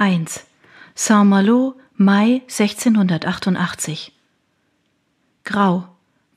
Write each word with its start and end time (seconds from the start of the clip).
1. 0.00 0.46
Saint-Malo, 0.94 1.74
Mai 1.94 2.40
1688. 2.48 4.12
Grau, 5.44 5.88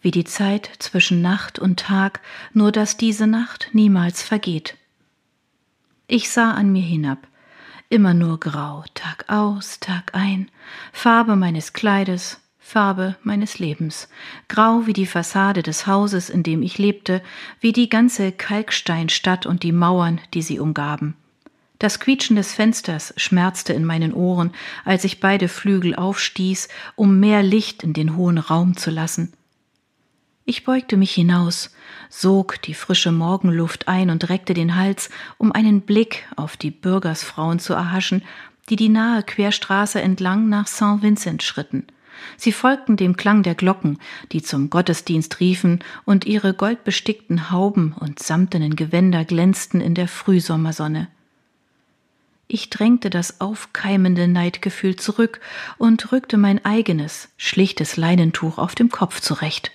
wie 0.01 0.11
die 0.11 0.25
Zeit 0.25 0.69
zwischen 0.79 1.21
Nacht 1.21 1.59
und 1.59 1.79
Tag, 1.79 2.19
nur 2.51 2.73
dass 2.73 2.97
diese 2.97 3.25
Nacht 3.25 3.69
niemals 3.71 4.21
vergeht. 4.21 4.75
Ich 6.07 6.29
sah 6.29 6.51
an 6.51 6.73
mir 6.73 6.81
hinab, 6.81 7.25
immer 7.87 8.13
nur 8.13 8.37
grau, 8.37 8.83
Tag 8.95 9.29
aus, 9.29 9.79
Tag 9.79 10.13
ein, 10.13 10.51
Farbe 10.91 11.37
meines 11.37 11.71
Kleides, 11.71 12.41
Farbe 12.59 13.15
meines 13.23 13.59
Lebens, 13.59 14.09
grau 14.49 14.87
wie 14.87 14.93
die 14.93 15.05
Fassade 15.05 15.63
des 15.63 15.87
Hauses, 15.87 16.29
in 16.29 16.43
dem 16.43 16.63
ich 16.63 16.79
lebte, 16.79 17.23
wie 17.61 17.71
die 17.71 17.87
ganze 17.87 18.33
Kalksteinstadt 18.33 19.45
und 19.45 19.63
die 19.63 19.71
Mauern, 19.71 20.19
die 20.33 20.41
sie 20.41 20.59
umgaben. 20.59 21.15
Das 21.79 21.99
Quietschen 21.99 22.35
des 22.35 22.53
Fensters 22.53 23.13
schmerzte 23.17 23.73
in 23.73 23.83
meinen 23.83 24.13
Ohren, 24.13 24.51
als 24.85 25.03
ich 25.03 25.19
beide 25.19 25.47
Flügel 25.47 25.95
aufstieß, 25.95 26.69
um 26.95 27.19
mehr 27.19 27.43
Licht 27.43 27.83
in 27.83 27.93
den 27.93 28.15
hohen 28.15 28.37
Raum 28.37 28.77
zu 28.77 28.89
lassen. 28.89 29.33
Ich 30.45 30.65
beugte 30.65 30.97
mich 30.97 31.13
hinaus, 31.13 31.71
sog 32.09 32.61
die 32.63 32.73
frische 32.73 33.13
Morgenluft 33.13 33.87
ein 33.87 34.09
und 34.09 34.29
reckte 34.29 34.53
den 34.53 34.75
Hals, 34.75 35.09
um 35.37 35.53
einen 35.53 35.81
Blick 35.81 36.25
auf 36.35 36.57
die 36.57 36.71
Bürgersfrauen 36.71 37.59
zu 37.59 37.73
erhaschen, 37.73 38.23
die 38.69 38.75
die 38.75 38.89
nahe 38.89 39.23
Querstraße 39.23 40.01
entlang 40.01 40.49
nach 40.49 40.67
Saint 40.67 41.01
Vincent 41.01 41.43
schritten. 41.43 41.87
Sie 42.37 42.51
folgten 42.51 42.97
dem 42.97 43.15
Klang 43.15 43.43
der 43.43 43.55
Glocken, 43.55 43.99
die 44.31 44.41
zum 44.41 44.69
Gottesdienst 44.69 45.39
riefen, 45.39 45.79
und 46.05 46.25
ihre 46.25 46.53
goldbestickten 46.53 47.49
Hauben 47.49 47.93
und 47.99 48.19
samtenen 48.19 48.75
Gewänder 48.75 49.25
glänzten 49.25 49.81
in 49.81 49.95
der 49.95 50.07
Frühsommersonne. 50.07 51.07
Ich 52.47 52.69
drängte 52.69 53.09
das 53.09 53.41
aufkeimende 53.41 54.27
Neidgefühl 54.27 54.95
zurück 54.95 55.39
und 55.77 56.11
rückte 56.11 56.37
mein 56.37 56.63
eigenes, 56.65 57.29
schlichtes 57.37 57.97
Leinentuch 57.97 58.57
auf 58.57 58.75
dem 58.75 58.89
Kopf 58.89 59.21
zurecht. 59.21 59.71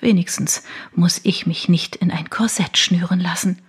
Wenigstens 0.00 0.62
muss 0.94 1.20
ich 1.24 1.46
mich 1.46 1.68
nicht 1.68 1.96
in 1.96 2.10
ein 2.10 2.30
Korsett 2.30 2.76
schnüren 2.78 3.20
lassen. 3.20 3.60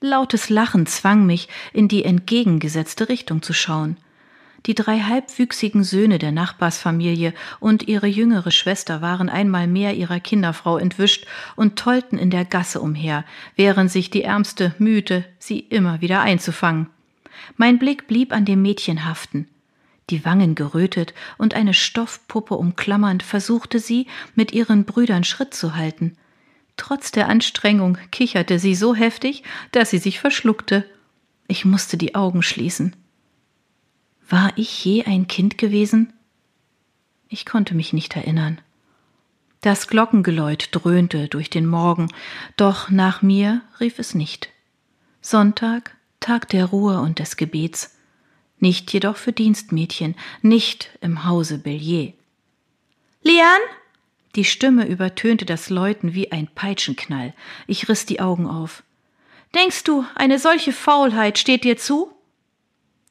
Lautes 0.00 0.50
Lachen 0.50 0.86
zwang 0.86 1.24
mich, 1.24 1.48
in 1.72 1.88
die 1.88 2.04
entgegengesetzte 2.04 3.08
Richtung 3.08 3.42
zu 3.42 3.52
schauen. 3.52 3.96
Die 4.66 4.74
drei 4.74 4.98
halbwüchsigen 5.00 5.84
Söhne 5.84 6.18
der 6.18 6.32
Nachbarsfamilie 6.32 7.32
und 7.60 7.86
ihre 7.86 8.08
jüngere 8.08 8.50
Schwester 8.50 9.00
waren 9.00 9.28
einmal 9.28 9.68
mehr 9.68 9.94
ihrer 9.94 10.18
Kinderfrau 10.18 10.76
entwischt 10.76 11.26
und 11.54 11.78
tollten 11.78 12.18
in 12.18 12.30
der 12.30 12.44
Gasse 12.44 12.80
umher, 12.80 13.24
während 13.54 13.92
sich 13.92 14.10
die 14.10 14.22
Ärmste 14.22 14.74
mühte, 14.78 15.24
sie 15.38 15.60
immer 15.60 16.00
wieder 16.00 16.20
einzufangen. 16.20 16.88
Mein 17.56 17.78
Blick 17.78 18.06
blieb 18.06 18.32
an 18.32 18.44
dem 18.44 18.62
Mädchen 18.62 19.04
haften. 19.04 19.48
Die 20.10 20.24
Wangen 20.24 20.54
gerötet 20.54 21.14
und 21.36 21.54
eine 21.54 21.74
Stoffpuppe 21.74 22.54
umklammernd, 22.54 23.22
versuchte 23.22 23.80
sie, 23.80 24.06
mit 24.34 24.52
ihren 24.52 24.84
Brüdern 24.84 25.24
Schritt 25.24 25.52
zu 25.52 25.74
halten. 25.74 26.16
Trotz 26.76 27.10
der 27.10 27.28
Anstrengung 27.28 27.98
kicherte 28.12 28.58
sie 28.58 28.74
so 28.74 28.94
heftig, 28.94 29.42
dass 29.72 29.90
sie 29.90 29.98
sich 29.98 30.20
verschluckte. 30.20 30.84
Ich 31.48 31.64
musste 31.64 31.96
die 31.96 32.14
Augen 32.14 32.42
schließen. 32.42 32.94
War 34.28 34.52
ich 34.56 34.84
je 34.84 35.04
ein 35.04 35.26
Kind 35.26 35.58
gewesen? 35.58 36.12
Ich 37.28 37.46
konnte 37.46 37.74
mich 37.74 37.92
nicht 37.92 38.14
erinnern. 38.14 38.60
Das 39.60 39.88
Glockengeläut 39.88 40.68
dröhnte 40.70 41.28
durch 41.28 41.50
den 41.50 41.66
Morgen, 41.66 42.08
doch 42.56 42.90
nach 42.90 43.22
mir 43.22 43.62
rief 43.80 43.98
es 43.98 44.14
nicht. 44.14 44.50
Sonntag, 45.20 45.95
Tag 46.26 46.48
der 46.48 46.64
Ruhe 46.64 46.98
und 46.98 47.20
des 47.20 47.36
Gebets, 47.36 47.96
nicht 48.58 48.92
jedoch 48.92 49.16
für 49.16 49.30
Dienstmädchen, 49.30 50.16
nicht 50.42 50.90
im 51.00 51.24
Hause 51.24 51.56
Bellier. 51.56 52.14
Lian? 53.22 53.60
Die 54.34 54.44
Stimme 54.44 54.88
übertönte 54.88 55.44
das 55.44 55.70
Läuten 55.70 56.14
wie 56.14 56.32
ein 56.32 56.48
Peitschenknall. 56.52 57.32
Ich 57.68 57.88
riss 57.88 58.06
die 58.06 58.18
Augen 58.18 58.48
auf. 58.48 58.82
Denkst 59.54 59.84
du, 59.84 60.04
eine 60.16 60.40
solche 60.40 60.72
Faulheit 60.72 61.38
steht 61.38 61.62
dir 61.62 61.76
zu? 61.76 62.10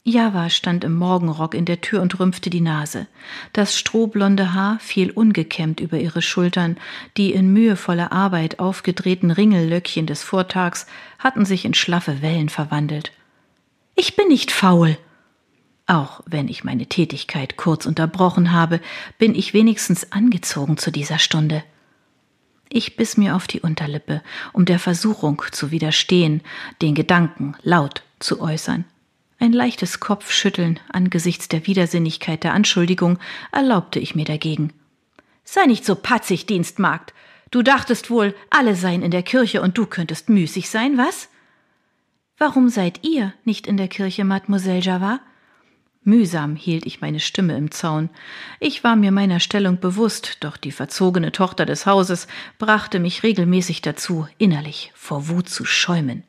Java 0.07 0.51
stand 0.51 0.83
im 0.83 0.93
Morgenrock 0.93 1.55
in 1.55 1.65
der 1.65 1.81
Tür 1.81 2.03
und 2.03 2.19
rümpfte 2.19 2.51
die 2.51 2.61
Nase. 2.61 3.07
Das 3.53 3.75
strohblonde 3.75 4.53
Haar 4.53 4.77
fiel 4.79 5.09
ungekämmt 5.09 5.79
über 5.79 5.97
ihre 5.97 6.21
Schultern, 6.21 6.77
die 7.17 7.33
in 7.33 7.51
mühevoller 7.51 8.11
Arbeit 8.11 8.59
aufgedrehten 8.59 9.31
Ringellöckchen 9.31 10.05
des 10.05 10.21
Vortags 10.21 10.85
hatten 11.17 11.43
sich 11.43 11.65
in 11.65 11.73
schlaffe 11.73 12.21
Wellen 12.21 12.49
verwandelt. 12.49 13.13
Ich 13.95 14.15
bin 14.15 14.27
nicht 14.27 14.51
faul. 14.51 14.95
Auch 15.87 16.21
wenn 16.27 16.49
ich 16.49 16.63
meine 16.63 16.85
Tätigkeit 16.85 17.57
kurz 17.57 17.87
unterbrochen 17.87 18.51
habe, 18.51 18.81
bin 19.17 19.33
ich 19.33 19.55
wenigstens 19.55 20.11
angezogen 20.11 20.77
zu 20.77 20.91
dieser 20.91 21.17
Stunde. 21.17 21.63
Ich 22.69 22.95
biss 22.95 23.17
mir 23.17 23.35
auf 23.35 23.47
die 23.47 23.61
Unterlippe, 23.61 24.21
um 24.53 24.65
der 24.65 24.77
Versuchung 24.77 25.41
zu 25.51 25.71
widerstehen, 25.71 26.41
den 26.83 26.93
Gedanken 26.93 27.55
laut 27.63 28.03
zu 28.19 28.39
äußern. 28.39 28.85
Ein 29.39 29.51
leichtes 29.51 29.99
Kopfschütteln 29.99 30.79
angesichts 30.91 31.47
der 31.47 31.67
Widersinnigkeit 31.67 32.43
der 32.43 32.53
Anschuldigung 32.53 33.19
erlaubte 33.51 33.99
ich 33.99 34.15
mir 34.15 34.25
dagegen. 34.25 34.73
Sei 35.43 35.65
nicht 35.65 35.85
so 35.85 35.95
patzig, 35.95 36.45
Dienstmagd. 36.45 37.13
Du 37.51 37.61
dachtest 37.61 38.09
wohl, 38.09 38.33
alle 38.49 38.75
seien 38.75 39.01
in 39.01 39.11
der 39.11 39.23
Kirche 39.23 39.61
und 39.61 39.77
du 39.77 39.85
könntest 39.85 40.29
müßig 40.29 40.69
sein, 40.69 40.97
was? 40.97 41.29
Warum 42.37 42.69
seid 42.69 43.05
ihr 43.05 43.33
nicht 43.43 43.67
in 43.67 43.77
der 43.77 43.87
Kirche, 43.87 44.25
Mademoiselle 44.25 44.81
Javard? 44.81 45.21
Mühsam 46.03 46.55
hielt 46.55 46.85
ich 46.85 47.01
meine 47.01 47.19
Stimme 47.19 47.57
im 47.57 47.71
Zaun. 47.71 48.09
Ich 48.59 48.83
war 48.83 48.95
mir 48.95 49.11
meiner 49.11 49.39
Stellung 49.39 49.79
bewusst, 49.79 50.37
doch 50.41 50.55
die 50.55 50.71
verzogene 50.71 51.31
Tochter 51.31 51.65
des 51.65 51.85
Hauses 51.85 52.27
brachte 52.59 52.99
mich 52.99 53.23
regelmäßig 53.23 53.81
dazu, 53.81 54.27
innerlich 54.37 54.91
vor 54.93 55.29
Wut 55.29 55.49
zu 55.49 55.65
schäumen. 55.65 56.23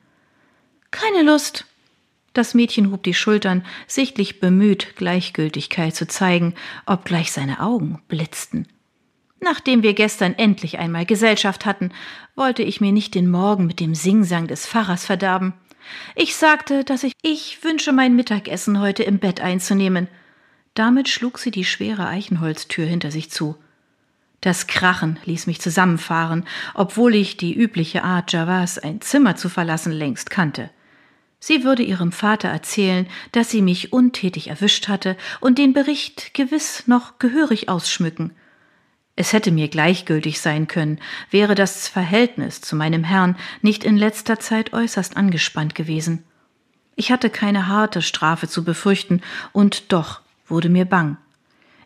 Keine 0.90 1.22
Lust, 1.22 1.66
das 2.36 2.54
Mädchen 2.54 2.90
hob 2.92 3.02
die 3.02 3.14
Schultern, 3.14 3.64
sichtlich 3.86 4.40
bemüht, 4.40 4.96
Gleichgültigkeit 4.96 5.94
zu 5.94 6.06
zeigen, 6.06 6.54
obgleich 6.86 7.32
seine 7.32 7.60
Augen 7.60 8.02
blitzten. 8.08 8.66
Nachdem 9.40 9.82
wir 9.82 9.94
gestern 9.94 10.34
endlich 10.34 10.78
einmal 10.78 11.06
Gesellschaft 11.06 11.66
hatten, 11.66 11.92
wollte 12.34 12.62
ich 12.62 12.80
mir 12.80 12.92
nicht 12.92 13.14
den 13.14 13.30
Morgen 13.30 13.66
mit 13.66 13.80
dem 13.80 13.94
Singsang 13.94 14.46
des 14.46 14.66
Pfarrers 14.66 15.04
verderben. 15.04 15.54
Ich 16.14 16.34
sagte, 16.36 16.84
dass 16.84 17.04
ich, 17.04 17.12
ich 17.22 17.62
wünsche 17.62 17.92
mein 17.92 18.16
Mittagessen 18.16 18.80
heute 18.80 19.02
im 19.02 19.18
Bett 19.18 19.40
einzunehmen. 19.40 20.08
Damit 20.74 21.08
schlug 21.08 21.38
sie 21.38 21.50
die 21.50 21.64
schwere 21.64 22.06
Eichenholztür 22.06 22.86
hinter 22.86 23.10
sich 23.10 23.30
zu. 23.30 23.56
Das 24.40 24.66
Krachen 24.66 25.18
ließ 25.24 25.46
mich 25.46 25.60
zusammenfahren, 25.60 26.44
obwohl 26.74 27.14
ich 27.14 27.36
die 27.36 27.54
übliche 27.54 28.04
Art 28.04 28.32
Javas, 28.32 28.78
ein 28.78 29.00
Zimmer 29.00 29.36
zu 29.36 29.48
verlassen, 29.48 29.92
längst 29.92 30.30
kannte. 30.30 30.70
Sie 31.38 31.64
würde 31.64 31.82
ihrem 31.82 32.12
Vater 32.12 32.48
erzählen, 32.48 33.06
dass 33.32 33.50
sie 33.50 33.62
mich 33.62 33.92
untätig 33.92 34.48
erwischt 34.48 34.88
hatte 34.88 35.16
und 35.40 35.58
den 35.58 35.72
Bericht 35.72 36.34
gewiss 36.34 36.84
noch 36.86 37.18
gehörig 37.18 37.68
ausschmücken. 37.68 38.32
Es 39.16 39.32
hätte 39.32 39.50
mir 39.50 39.68
gleichgültig 39.68 40.40
sein 40.40 40.68
können, 40.68 41.00
wäre 41.30 41.54
das 41.54 41.88
Verhältnis 41.88 42.60
zu 42.60 42.76
meinem 42.76 43.02
Herrn 43.02 43.36
nicht 43.62 43.84
in 43.84 43.96
letzter 43.96 44.38
Zeit 44.38 44.74
äußerst 44.74 45.16
angespannt 45.16 45.74
gewesen. 45.74 46.24
Ich 46.96 47.10
hatte 47.10 47.30
keine 47.30 47.66
harte 47.66 48.02
Strafe 48.02 48.48
zu 48.48 48.64
befürchten, 48.64 49.22
und 49.52 49.92
doch 49.92 50.20
wurde 50.46 50.68
mir 50.68 50.84
bang. 50.84 51.16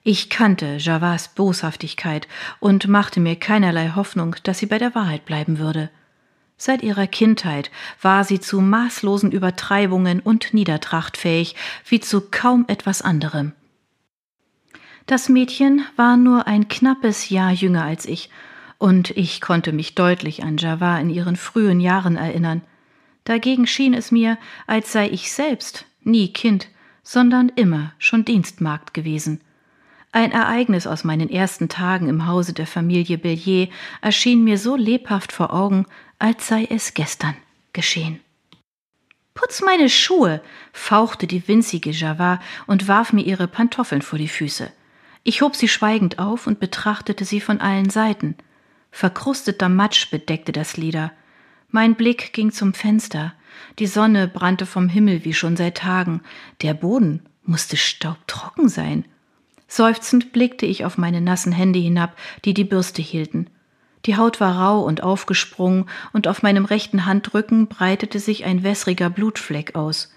Ich 0.02 0.30
kannte 0.30 0.76
Javas 0.78 1.28
Boshaftigkeit 1.34 2.26
und 2.58 2.88
machte 2.88 3.20
mir 3.20 3.36
keinerlei 3.36 3.92
Hoffnung, 3.94 4.36
dass 4.44 4.58
sie 4.58 4.66
bei 4.66 4.78
der 4.78 4.94
Wahrheit 4.94 5.24
bleiben 5.24 5.58
würde. 5.58 5.90
Seit 6.62 6.82
ihrer 6.82 7.06
Kindheit 7.06 7.70
war 8.02 8.22
sie 8.22 8.38
zu 8.38 8.60
maßlosen 8.60 9.32
Übertreibungen 9.32 10.20
und 10.20 10.52
Niedertracht 10.52 11.16
fähig, 11.16 11.56
wie 11.88 12.00
zu 12.00 12.20
kaum 12.30 12.66
etwas 12.68 13.00
anderem. 13.00 13.52
Das 15.06 15.30
Mädchen 15.30 15.86
war 15.96 16.18
nur 16.18 16.46
ein 16.46 16.68
knappes 16.68 17.30
Jahr 17.30 17.50
jünger 17.50 17.84
als 17.84 18.04
ich, 18.04 18.28
und 18.76 19.08
ich 19.12 19.40
konnte 19.40 19.72
mich 19.72 19.94
deutlich 19.94 20.44
an 20.44 20.58
Java 20.58 20.98
in 20.98 21.08
ihren 21.08 21.36
frühen 21.36 21.80
Jahren 21.80 22.16
erinnern. 22.16 22.60
Dagegen 23.24 23.66
schien 23.66 23.94
es 23.94 24.12
mir, 24.12 24.36
als 24.66 24.92
sei 24.92 25.08
ich 25.08 25.32
selbst 25.32 25.86
nie 26.02 26.30
Kind, 26.30 26.68
sondern 27.02 27.48
immer 27.48 27.94
schon 27.96 28.26
Dienstmagd 28.26 28.92
gewesen. 28.92 29.40
Ein 30.12 30.32
Ereignis 30.32 30.86
aus 30.86 31.04
meinen 31.04 31.30
ersten 31.30 31.70
Tagen 31.70 32.08
im 32.08 32.26
Hause 32.26 32.52
der 32.52 32.66
Familie 32.66 33.16
Bellier 33.16 33.68
erschien 34.02 34.44
mir 34.44 34.58
so 34.58 34.76
lebhaft 34.76 35.32
vor 35.32 35.54
Augen, 35.54 35.86
als 36.20 36.46
sei 36.46 36.68
es 36.70 36.94
gestern 36.94 37.34
geschehen. 37.72 38.20
Putz 39.34 39.62
meine 39.62 39.88
Schuhe, 39.88 40.42
fauchte 40.72 41.26
die 41.26 41.48
winzige 41.48 41.90
Java 41.90 42.40
und 42.66 42.88
warf 42.88 43.12
mir 43.12 43.22
ihre 43.22 43.48
Pantoffeln 43.48 44.02
vor 44.02 44.18
die 44.18 44.28
Füße. 44.28 44.70
Ich 45.24 45.42
hob 45.42 45.56
sie 45.56 45.68
schweigend 45.68 46.18
auf 46.18 46.46
und 46.46 46.60
betrachtete 46.60 47.24
sie 47.24 47.40
von 47.40 47.60
allen 47.60 47.90
Seiten. 47.90 48.36
Verkrusteter 48.90 49.68
Matsch 49.68 50.10
bedeckte 50.10 50.52
das 50.52 50.76
Leder. 50.76 51.12
Mein 51.68 51.94
Blick 51.94 52.32
ging 52.32 52.52
zum 52.52 52.74
Fenster. 52.74 53.34
Die 53.78 53.86
Sonne 53.86 54.28
brannte 54.28 54.66
vom 54.66 54.88
Himmel 54.88 55.24
wie 55.24 55.34
schon 55.34 55.56
seit 55.56 55.78
Tagen. 55.78 56.22
Der 56.62 56.74
Boden 56.74 57.22
musste 57.42 57.76
staubtrocken 57.76 58.68
sein. 58.68 59.04
Seufzend 59.68 60.32
blickte 60.32 60.66
ich 60.66 60.84
auf 60.84 60.98
meine 60.98 61.20
nassen 61.20 61.52
Hände 61.52 61.78
hinab, 61.78 62.16
die 62.44 62.54
die 62.54 62.64
Bürste 62.64 63.02
hielten. 63.02 63.48
Die 64.06 64.16
Haut 64.16 64.40
war 64.40 64.56
rau 64.56 64.80
und 64.80 65.02
aufgesprungen, 65.02 65.86
und 66.12 66.26
auf 66.26 66.42
meinem 66.42 66.64
rechten 66.64 67.06
Handrücken 67.06 67.66
breitete 67.68 68.18
sich 68.18 68.44
ein 68.44 68.62
wässriger 68.62 69.10
Blutfleck 69.10 69.74
aus. 69.74 70.12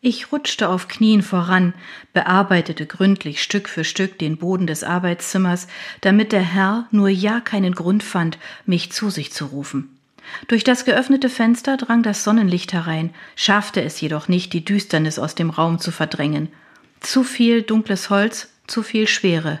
Ich 0.00 0.30
rutschte 0.30 0.68
auf 0.68 0.88
Knien 0.88 1.22
voran, 1.22 1.74
bearbeitete 2.12 2.86
gründlich 2.86 3.42
Stück 3.42 3.68
für 3.68 3.82
Stück 3.82 4.18
den 4.18 4.36
Boden 4.36 4.66
des 4.66 4.84
Arbeitszimmers, 4.84 5.68
damit 6.00 6.32
der 6.32 6.42
Herr 6.42 6.86
nur 6.90 7.08
ja 7.08 7.40
keinen 7.40 7.74
Grund 7.74 8.02
fand, 8.02 8.38
mich 8.66 8.92
zu 8.92 9.10
sich 9.10 9.32
zu 9.32 9.46
rufen. 9.46 9.98
Durch 10.48 10.64
das 10.64 10.84
geöffnete 10.84 11.28
Fenster 11.28 11.76
drang 11.76 12.02
das 12.02 12.24
Sonnenlicht 12.24 12.72
herein, 12.72 13.14
schaffte 13.36 13.82
es 13.82 14.00
jedoch 14.00 14.28
nicht, 14.28 14.52
die 14.52 14.64
Düsternis 14.64 15.18
aus 15.18 15.34
dem 15.34 15.50
Raum 15.50 15.78
zu 15.78 15.90
verdrängen. 15.90 16.48
Zu 17.00 17.24
viel 17.24 17.62
dunkles 17.62 18.10
Holz, 18.10 18.48
zu 18.66 18.82
viel 18.82 19.06
Schwere, 19.06 19.60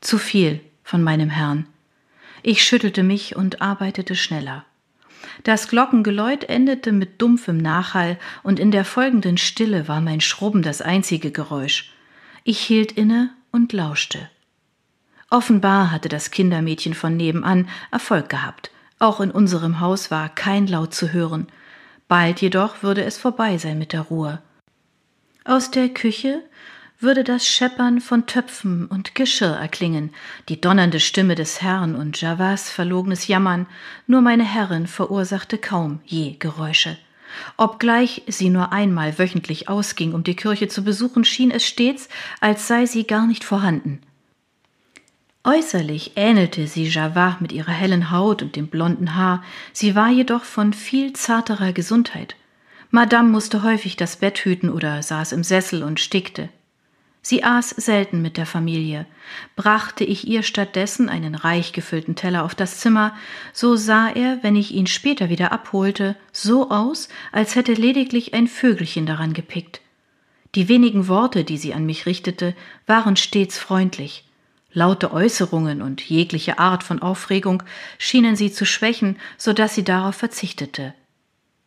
zu 0.00 0.18
viel 0.18 0.60
von 0.84 1.02
meinem 1.02 1.30
Herrn. 1.30 1.66
Ich 2.42 2.64
schüttelte 2.64 3.02
mich 3.02 3.36
und 3.36 3.62
arbeitete 3.62 4.16
schneller. 4.16 4.64
Das 5.44 5.68
Glockengeläut 5.68 6.44
endete 6.44 6.92
mit 6.92 7.22
dumpfem 7.22 7.58
Nachhall, 7.58 8.18
und 8.42 8.58
in 8.58 8.70
der 8.70 8.84
folgenden 8.84 9.38
Stille 9.38 9.88
war 9.88 10.00
mein 10.00 10.20
Schrubben 10.20 10.62
das 10.62 10.82
einzige 10.82 11.30
Geräusch. 11.30 11.92
Ich 12.44 12.58
hielt 12.58 12.92
inne 12.92 13.30
und 13.52 13.72
lauschte. 13.72 14.28
Offenbar 15.30 15.90
hatte 15.90 16.08
das 16.08 16.30
Kindermädchen 16.30 16.94
von 16.94 17.16
nebenan 17.16 17.68
Erfolg 17.90 18.28
gehabt. 18.28 18.70
Auch 18.98 19.20
in 19.20 19.30
unserem 19.30 19.80
Haus 19.80 20.10
war 20.10 20.28
kein 20.28 20.66
Laut 20.66 20.94
zu 20.94 21.12
hören. 21.12 21.46
Bald 22.08 22.40
jedoch 22.40 22.82
würde 22.82 23.04
es 23.04 23.16
vorbei 23.16 23.56
sein 23.58 23.78
mit 23.78 23.92
der 23.92 24.02
Ruhe. 24.02 24.42
Aus 25.44 25.70
der 25.70 25.88
Küche 25.88 26.42
würde 27.02 27.24
das 27.24 27.46
Scheppern 27.46 28.00
von 28.00 28.26
Töpfen 28.26 28.86
und 28.86 29.14
Geschirr 29.14 29.56
erklingen, 29.56 30.10
die 30.48 30.60
donnernde 30.60 31.00
Stimme 31.00 31.34
des 31.34 31.60
Herrn 31.60 31.94
und 31.94 32.20
Javas 32.20 32.70
verlogenes 32.70 33.26
Jammern, 33.26 33.66
nur 34.06 34.20
meine 34.20 34.44
Herrin 34.44 34.86
verursachte 34.86 35.58
kaum 35.58 36.00
je 36.04 36.36
Geräusche. 36.38 36.96
Obgleich 37.56 38.22
sie 38.26 38.50
nur 38.50 38.72
einmal 38.72 39.18
wöchentlich 39.18 39.68
ausging, 39.68 40.12
um 40.12 40.22
die 40.22 40.36
Kirche 40.36 40.68
zu 40.68 40.84
besuchen, 40.84 41.24
schien 41.24 41.50
es 41.50 41.66
stets, 41.66 42.08
als 42.40 42.68
sei 42.68 42.86
sie 42.86 43.06
gar 43.06 43.26
nicht 43.26 43.44
vorhanden. 43.44 44.00
Äußerlich 45.44 46.12
ähnelte 46.14 46.68
sie 46.68 46.84
Java 46.84 47.36
mit 47.40 47.50
ihrer 47.50 47.72
hellen 47.72 48.12
Haut 48.12 48.42
und 48.42 48.54
dem 48.54 48.68
blonden 48.68 49.16
Haar, 49.16 49.42
sie 49.72 49.96
war 49.96 50.08
jedoch 50.08 50.44
von 50.44 50.72
viel 50.72 51.14
zarterer 51.14 51.72
Gesundheit. 51.72 52.36
Madame 52.90 53.28
musste 53.28 53.62
häufig 53.62 53.96
das 53.96 54.16
Bett 54.16 54.38
hüten 54.38 54.70
oder 54.70 55.02
saß 55.02 55.32
im 55.32 55.42
Sessel 55.42 55.82
und 55.82 55.98
stickte. 55.98 56.48
Sie 57.24 57.44
aß 57.44 57.70
selten 57.70 58.20
mit 58.20 58.36
der 58.36 58.46
Familie. 58.46 59.06
Brachte 59.54 60.02
ich 60.02 60.26
ihr 60.26 60.42
stattdessen 60.42 61.08
einen 61.08 61.36
reich 61.36 61.72
gefüllten 61.72 62.16
Teller 62.16 62.44
auf 62.44 62.56
das 62.56 62.80
Zimmer, 62.80 63.16
so 63.52 63.76
sah 63.76 64.08
er, 64.08 64.42
wenn 64.42 64.56
ich 64.56 64.72
ihn 64.72 64.88
später 64.88 65.28
wieder 65.28 65.52
abholte, 65.52 66.16
so 66.32 66.70
aus, 66.70 67.08
als 67.30 67.54
hätte 67.54 67.74
lediglich 67.74 68.34
ein 68.34 68.48
Vögelchen 68.48 69.06
daran 69.06 69.34
gepickt. 69.34 69.80
Die 70.56 70.68
wenigen 70.68 71.06
Worte, 71.06 71.44
die 71.44 71.58
sie 71.58 71.72
an 71.74 71.86
mich 71.86 72.06
richtete, 72.06 72.54
waren 72.86 73.16
stets 73.16 73.56
freundlich. 73.56 74.24
Laute 74.72 75.12
Äußerungen 75.12 75.80
und 75.80 76.02
jegliche 76.02 76.58
Art 76.58 76.82
von 76.82 77.00
Aufregung 77.00 77.62
schienen 77.98 78.36
sie 78.36 78.50
zu 78.50 78.66
schwächen, 78.66 79.16
so 79.36 79.52
dass 79.52 79.74
sie 79.74 79.84
darauf 79.84 80.16
verzichtete. 80.16 80.92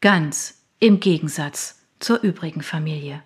Ganz 0.01 0.61
im 0.79 0.99
Gegensatz 0.99 1.79
zur 1.99 2.21
übrigen 2.21 2.61
Familie. 2.61 3.23